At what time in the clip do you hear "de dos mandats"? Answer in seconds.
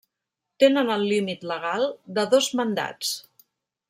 2.19-3.13